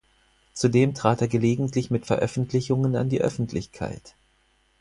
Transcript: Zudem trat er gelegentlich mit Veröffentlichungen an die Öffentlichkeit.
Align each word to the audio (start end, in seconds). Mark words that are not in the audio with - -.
Zudem 0.53 0.95
trat 0.95 1.21
er 1.21 1.27
gelegentlich 1.27 1.91
mit 1.91 2.07
Veröffentlichungen 2.07 2.95
an 2.95 3.07
die 3.09 3.21
Öffentlichkeit. 3.21 4.15